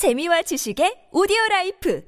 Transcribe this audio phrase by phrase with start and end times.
[0.00, 2.00] 재미와 지식의 오디오 라이프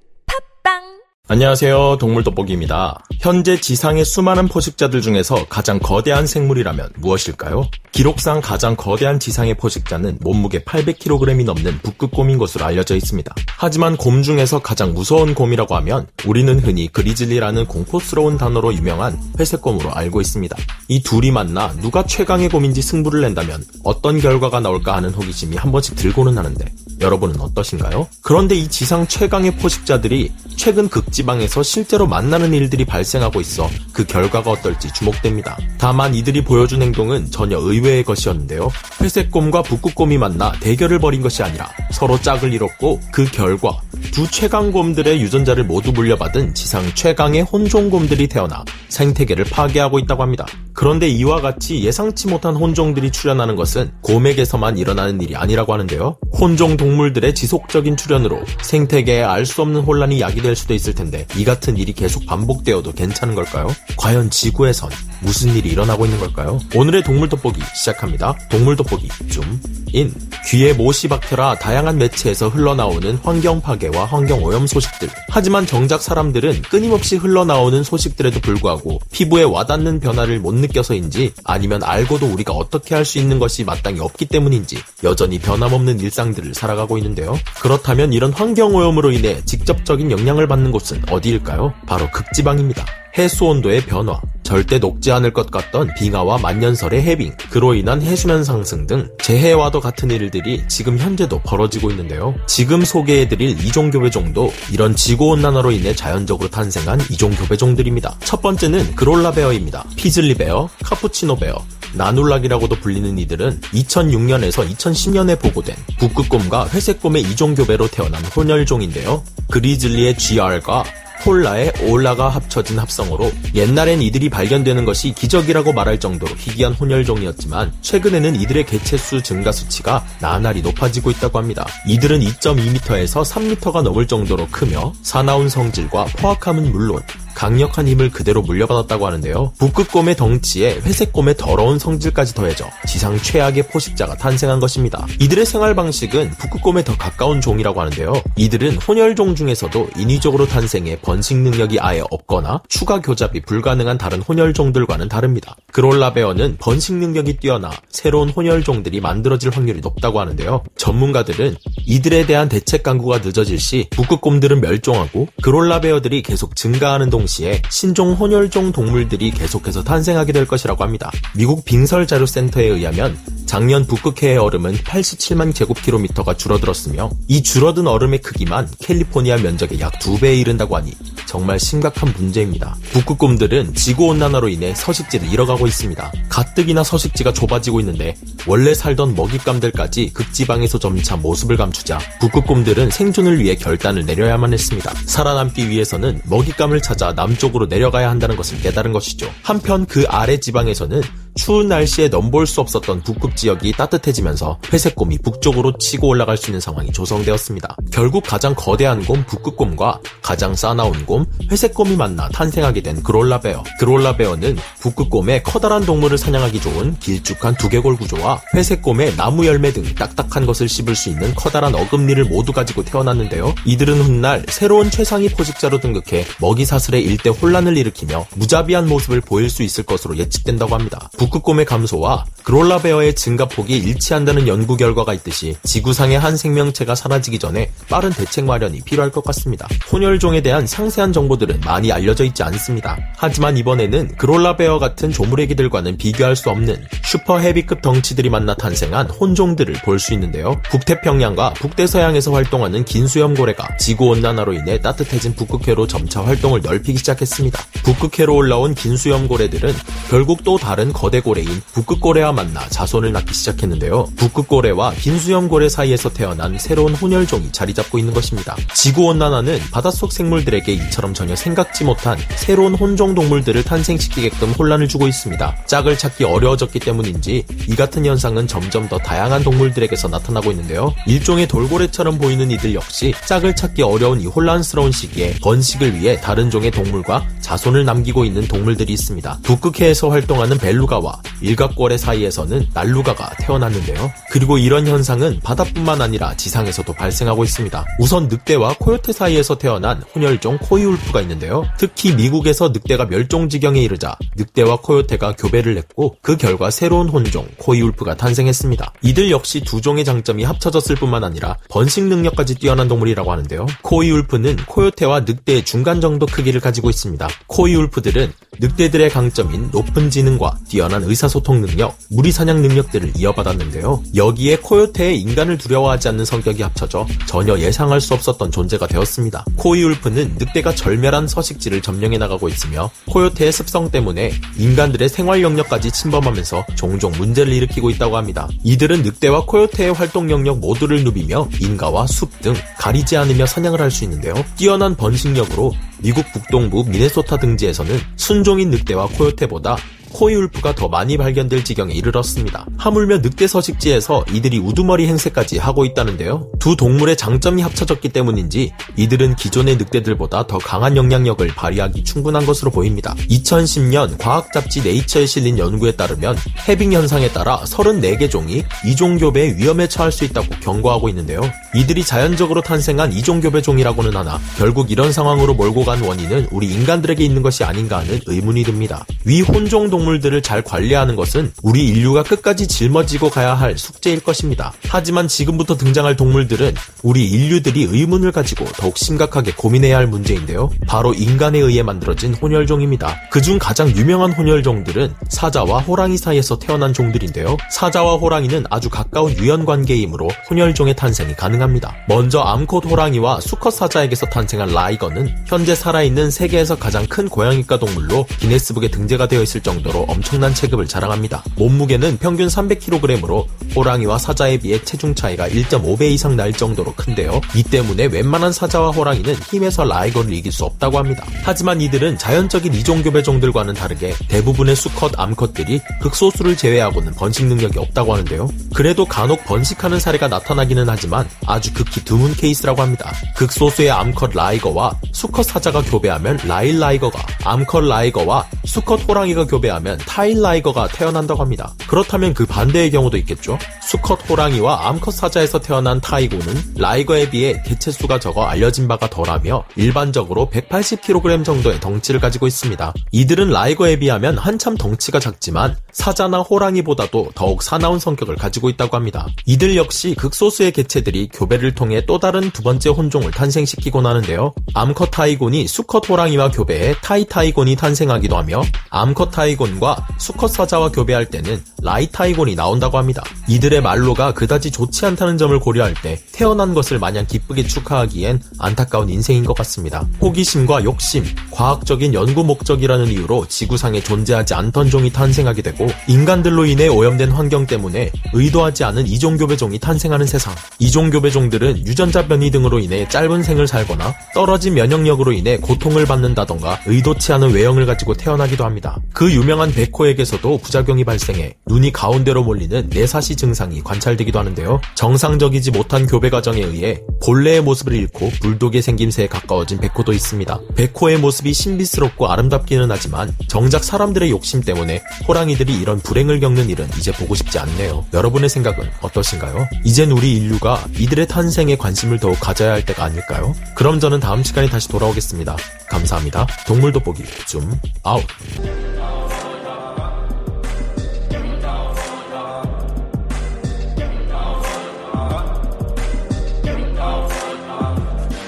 [0.64, 1.98] 팟빵 안녕하세요.
[2.00, 3.04] 동물 돋보기입니다.
[3.20, 7.68] 현재 지상의 수많은 포식자들 중에서 가장 거대한 생물이라면 무엇일까요?
[7.92, 13.34] 기록상 가장 거대한 지상의 포식자는 몸무게 800kg이 넘는 북극곰인 것으로 알려져 있습니다.
[13.58, 20.22] 하지만 곰 중에서 가장 무서운 곰이라고 하면 우리는 흔히 그리즐리라는 공포스러운 단어로 유명한 회색곰으로 알고
[20.22, 20.56] 있습니다.
[20.88, 25.96] 이 둘이 만나 누가 최강의 곰인지 승부를 낸다면 어떤 결과가 나올까 하는 호기심이 한 번씩
[25.96, 26.64] 들고는 하는데
[27.00, 28.08] 여러분은 어떠신가요?
[28.22, 34.92] 그런데 이 지상 최강의 포식자들이 최근 극지방에서 실제로 만나는 일들이 발생하고 있어 그 결과가 어떨지
[34.92, 35.56] 주목됩니다.
[35.78, 38.70] 다만 이들이 보여준 행동은 전혀 의외의 것이었는데요.
[39.00, 43.80] 회색곰과 북극곰이 만나 대결을 벌인 것이 아니라 서로 짝을 이뤘고 그 결과
[44.12, 50.46] 두 최강곰들의 유전자를 모두 물려받은 지상 최강의 혼종곰들이 태어나 생태계를 파괴하고 있다고 합니다.
[50.82, 56.16] 그런데 이와 같이 예상치 못한 혼종들이 출현하는 것은 곰에게서만 일어나는 일이 아니라고 하는데요.
[56.32, 61.76] 혼종 동물들의 지속적인 출현으로 생태계에 알 수 없는 혼란이 야기될 수도 있을 텐데 이 같은
[61.76, 63.68] 일이 계속 반복되어도 괜찮은 걸까요?
[63.96, 64.90] 과연 지구에선
[65.20, 66.58] 무슨 일이 일어나고 있는 걸까요?
[66.74, 68.34] 오늘의 동물 돋보기 시작합니다.
[68.50, 69.60] 동물 돋보기 줌
[69.92, 70.12] 인.
[70.46, 75.08] 귀에 못이 박혀라 다양한 매체에서 흘러나오는 환경 파괴와 환경 오염 소식들.
[75.28, 82.52] 하지만 정작 사람들은 끊임없이 흘러나오는 소식들에도 불구하고 피부에 와닿는 변화를 못 느껴서인지 아니면 알고도 우리가
[82.52, 87.36] 어떻게 할 수 있는 것이 마땅히 없기 때문인지 여전히 변함없는 일상들을 살아가고 있는데요.
[87.60, 91.74] 그렇다면 이런 환경 오염으로 인해 직접적인 영향을 받는 곳은 어디일까요?
[91.86, 93.01] 바로 극지방입니다.
[93.18, 98.86] 해수 온도의 변화, 절대 녹지 않을 것 같던 빙하와 만년설의 해빙, 그로 인한 해수면 상승
[98.86, 102.34] 등 재해와도 같은 일들이 지금 현재도 벌어지고 있는데요.
[102.46, 108.16] 지금 소개해드릴 이종교배종도 이런 지구온난화로 인해 자연적으로 탄생한 이종교배종들입니다.
[108.24, 109.84] 첫 번째는 그롤라베어입니다.
[109.96, 111.54] 피즐리베어, 카푸치노베어,
[111.94, 119.22] 나눌락이라고도 불리는 이들은 2006년에서 2010년에 보고된 북극곰과 회색곰의 이종교배로 태어난 혼혈종인데요.
[119.50, 120.84] 그리즐리의 GR과
[121.24, 128.66] 폴라의 올라가 합쳐진 합성어로 옛날엔 이들이 발견되는 것이 기적이라고 말할 정도로 희귀한 혼혈종이었지만 최근에는 이들의
[128.66, 131.66] 개체수 증가 수치가 나날이 높아지고 있다고 합니다.
[131.86, 137.00] 이들은 2.2m에서 3m가 넘을 정도로 크며 사나운 성질과 포악함은 물론
[137.42, 139.54] 강력한 힘을 그대로 물려받았다고 하는데요.
[139.58, 145.04] 북극곰의 덩치에 회색곰의 더러운 성질까지 더해져 지상 최악의 포식자가 탄생한 것입니다.
[145.18, 148.12] 이들의 생활 방식은 북극곰에 더 가까운 종이라고 하는데요.
[148.36, 155.56] 이들은 혼혈종 중에서도 인위적으로 탄생해 번식 능력이 아예 없거나 추가 교잡이 불가능한 다른 혼혈종들과는 다릅니다.
[155.72, 160.62] 그롤라베어는 번식 능력이 뛰어나 새로운 혼혈종들이 만들어질 확률이 높다고 하는데요.
[160.76, 168.12] 전문가들은 이들에 대한 대책 강구가 늦어질 시 북극곰들은 멸종하고 그롤라베어들이 계속 증가하는 동 동시에 신종
[168.12, 171.10] 혼혈종 동물들이 계속해서 탄생하게 될 것이라고 합니다.
[171.34, 173.16] 미국 빙설자료센터에 의하면
[173.52, 180.74] 작년 북극해의 얼음은 87만 제곱킬로미터가 줄어들었으며 이 줄어든 얼음의 크기만 캘리포니아 면적의 약 2배에 이른다고
[180.74, 180.94] 하니
[181.26, 182.74] 정말 심각한 문제입니다.
[182.92, 186.12] 북극곰들은 지구온난화로 인해 서식지를 잃어가고 있습니다.
[186.30, 194.06] 가뜩이나 서식지가 좁아지고 있는데 원래 살던 먹잇감들까지 극지방에서 점차 모습을 감추자 북극곰들은 생존을 위해 결단을
[194.06, 194.94] 내려야만 했습니다.
[195.04, 199.30] 살아남기 위해서는 먹잇감을 찾아 남쪽으로 내려가야 한다는 것을 깨달은 것이죠.
[199.42, 201.02] 한편 그 아래 지방에서는
[201.34, 206.92] 추운 날씨에 넘볼 수 없었던 북극 지역이 따뜻해지면서 회색곰이 북쪽으로 치고 올라갈 수 있는 상황이
[206.92, 207.76] 조성되었습니다.
[207.92, 213.64] 결국 가장 거대한 곰 북극곰과 가장 싸나운 곰 회색곰이 만나 탄생하게 된 그롤라베어.
[213.80, 220.68] 그롤라베어는 북극곰의 커다란 동물을 사냥하기 좋은 길쭉한 두개골 구조와 회색곰의 나무 열매 등 딱딱한 것을
[220.68, 223.56] 씹을 수 있는 커다란 어금니를 모두 가지고 태어났는데요.
[223.64, 229.64] 이들은 훗날 새로운 최상위 포식자로 등극해 먹이 사슬의 일대 혼란을 일으키며 무자비한 모습을 보일 수
[229.64, 231.10] 있을 것으로 예측된다고 합니다.
[231.18, 238.10] 북극곰의 감소와 그롤라베어의 증 가폭이 일치한다는 연구 결과가 있듯이 지구상의 한 생명체가 사라지기 전에 빠른
[238.10, 239.66] 대책 마련이 필요할 것 같습니다.
[239.90, 242.98] 혼혈종에 대한 상세한 정보들은 많이 알려져 있지 않습니다.
[243.16, 250.02] 하지만 이번에는 그롤라베어 같은 조물애기들과는 비교할 수 없는 슈퍼 헤비급 덩치들이 만나 탄생한 혼종들을 볼
[250.02, 250.60] 수 있는데요.
[250.70, 257.62] 북태평양과 북대서양에서 활동하는 긴수염고래가 지구온난화로 인해 따뜻해진 북극해로 점차 활동을 넓히기 시작했습니다.
[257.84, 259.72] 북극해로 올라온 긴수염고래들은
[260.10, 264.08] 결국 또 다른 거대 고래인 북극고래와 만나 자손을 낳기 시작했는데요.
[264.16, 268.56] 북극고래와 긴수염고래 사이에서 태어난 새로운 혼혈종이 자리 잡고 있는 것입니다.
[268.74, 275.64] 지구온난화는 바닷속 생물들에게 이처럼 전혀 생각지 못한 새로운 혼종 동물들을 탄생시키게끔 혼란을 주고 있습니다.
[275.66, 280.94] 짝을 찾기 어려워졌기 때문인지 이 같은 현상은 점점 더 다양한 동물들에게서 나타나고 있는데요.
[281.06, 286.70] 일종의 돌고래처럼 보이는 이들 역시 짝을 찾기 어려운 이 혼란스러운 시기에 번식을 위해 다른 종의
[286.70, 289.40] 동물과 자손을 남기고 있는 동물들이 있습니다.
[289.42, 294.10] 북극해에서 활동하는 벨루가와 일각고래 사이에서는 narluga가 태어났는데요.
[294.30, 297.84] 그리고 이런 현상은 바다뿐만 아니라 지상에서도 발생하고 있습니다.
[297.98, 301.64] 우선 늑대와 코요테 사이에서 태어난 혼혈종 coywolf가 있는데요.
[301.78, 308.16] 특히 미국에서 늑대가 멸종 지경에 이르자 늑대와 코요테가 교배를 했고 그 결과 새로운 혼종 coywolf가
[308.16, 308.92] 탄생했습니다.
[309.02, 313.66] 이들 역시 두 종의 장점이 합쳐졌을 뿐만 아니라 번식 능력까지 뛰어난 동물이라고 하는데요.
[313.82, 317.28] coywolf는 코요테와 늑대의 중간 정도 크기를 가지고 있습니다.
[317.46, 324.02] coywolf들은 늑대들의 강점인 높은 지능과 뛰어난 의사소통 능력, 무리 사냥 능력 들을 이어받았는데요.
[324.14, 329.44] 여기에 코요테의 인간을 두려워하지 않는 성격이 합쳐져 전혀 예상할 수 없었던 존재가 되었습니다.
[329.56, 337.12] 코이울프는 늑대가 절멸한 서식지를 점령해 나가고 있으며 코요테의 습성 때문에 인간들의 생활 영역까지 침범하면서 종종
[337.12, 338.48] 문제를 일으키고 있다고 합니다.
[338.62, 344.04] 이들은 늑대와 코요테의 활동 영역 모두를 누비며 인가와 숲 등 가리지 않으며 사냥을 할 수
[344.04, 344.34] 있는데요.
[344.56, 349.76] 뛰어난 번식력으로 미국 북동부 미네소타 등지에서는 순종인 늑대와 코요테보다
[350.12, 352.66] 코이울프가 더 많이 발견될 지경에 이르렀습니다.
[352.76, 356.48] 하물며 늑대 서식지에서 이들이 우두머리 행세까지 하고 있다는데요.
[356.58, 363.14] 두 동물의 장점이 합쳐졌기 때문인지 이들은 기존의 늑대들보다 더 강한 영향력을 발휘하기 충분한 것으로 보입니다.
[363.30, 366.36] 2010년 과학 잡지 네이처에 실린 연구에 따르면
[366.68, 371.40] 해빙 현상에 따라 34개 종이 이종교배의 위험에 처할 수 있다고 경고하고 있는데요.
[371.74, 377.42] 이들이 자연적으로 탄생한 이종교배 종이라고는 하나 결국 이런 상황으로 몰고 간 원인은 우리 인간들에게 있는
[377.42, 379.06] 것이 아닌가 하는 의문이 듭니다.
[379.24, 384.72] 위 혼종 동 동물들을 잘 관리하는 것은 우리 인류가 끝까지 짊어지고 가야 할 숙제일 것입니다.
[384.88, 390.70] 하지만 지금부터 등장할 동물들은 우리 인류들이 의문을 가지고 더욱 심각하게 고민해야 할 문제인데요.
[390.88, 393.28] 바로 인간에 의해 만들어진 혼혈종입니다.
[393.30, 397.56] 그중 가장 유명한 혼혈종들은 사자와 호랑이 사이에서 태어난 종들인데요.
[397.70, 401.94] 사자와 호랑이는 아주 가까운 유연 관계이므로 혼혈종의 탄생이 가능합니다.
[402.08, 408.88] 먼저 암컷 호랑이와 수컷 사자에게서 탄생한 라이거는 현재 살아있는 세계에서 가장 큰 고양이과 동물로 기네스북에
[408.88, 411.44] 등재가 되어 있을 정도로 정도로 엄청난 체급을 자랑합니다.
[411.56, 413.46] 몸무게는 평균 300kg으로
[413.76, 417.40] 호랑이와 사자에 비해 체중 차이가 1.5배 이상 날 정도로 큰데요.
[417.54, 421.24] 이 때문에 웬만한 사자와 호랑이는 힘에서 라이거를 이길 수 없다고 합니다.
[421.44, 428.48] 하지만 이들은 자연적인 이종교배종들과는 다르게 대부분의 수컷, 암컷들이 극소수를 제외하고는 번식 능력이 없다고 하는데요.
[428.74, 433.12] 그래도 간혹 번식하는 사례가 나타나기는 하지만 아주 극히 드문 케이스라고 합니다.
[433.36, 440.88] 극소수의 암컷 라이거와 수컷 사자가 교배하면 라일 라이거가, 암컷 라이거와 수컷 호랑이가 교배하면 하면 tiliger가
[440.88, 441.74] 태어난다고 합니다.
[441.88, 443.58] 그렇다면 그 반대의 경우도 있겠죠?
[443.82, 451.44] 수컷 호랑이와 암컷 사자에서 태어난 타이곤은 라이거에 비해 개체수가 적어 알려진 바가 덜하며 일반적으로 180kg
[451.44, 452.94] 정도의 덩치를 가지고 있습니다.
[453.10, 459.26] 이들은 라이거에 비하면 한참 덩치가 작지만 사자나 호랑이보다도 더욱 사나운 성격을 가지고 있다고 합니다.
[459.44, 464.54] 이들 역시 극소수의 개체들이 교배를 통해 또 다른 두 번째 혼종을 탄생시키곤 하는데요.
[464.74, 471.62] 암컷 타이곤이 수컷 호랑이와 교배해 titigon이 탄생하기도 하며 암컷 타이곤 타이곤과 수컷 사자와 교배할 때는
[471.82, 473.22] litigon이 나온다고 합니다.
[473.48, 479.44] 이들의 말로가 그다지 좋지 않다는 점을 고려할 때 태어난 것을 마냥 기쁘게 축하하기엔 안타까운 인생인
[479.44, 480.06] 것 같습니다.
[480.20, 487.30] 호기심과 욕심, 과학적인 연구 목적이라는 이유로 지구상에 존재하지 않던 종이 탄생하게 되고 인간들로 인해 오염된
[487.30, 490.54] 환경 때문에 의도하지 않은 이종교배종이 탄생하는 세상.
[490.78, 497.52] 이종교배종들은 유전자 변이 등으로 인해 짧은 생을 살거나 떨어진 면역력으로 인해 고통을 받는다던가 의도치 않은
[497.52, 498.98] 외형을 가지고 태어나기도 합니다.
[499.12, 504.80] 그 유명한 유명한 백호에게서도 부작용이 발생해 눈이 가운데로 몰리는 내사시 증상이 관찰되기도 하는데요.
[504.94, 510.58] 정상적이지 못한 교배 과정에 의해 본래의 모습을 잃고 불독의 생김새에 가까워진 백호도 있습니다.
[510.74, 517.12] 백호의 모습이 신비스럽고 아름답기는 하지만 정작 사람들의 욕심 때문에 호랑이들이 이런 불행을 겪는 일은 이제
[517.12, 518.06] 보고 싶지 않네요.
[518.14, 519.68] 여러분의 생각은 어떠신가요?
[519.84, 523.54] 이젠 우리 인류가 이들의 탄생에 관심을 더욱 가져야 할 때가 아닐까요?
[523.74, 525.56] 그럼 저는 다음 시간에 다시 돌아오겠습니다.
[525.90, 526.46] 감사합니다.
[526.66, 528.24] 동물 돋보기 줌 아웃.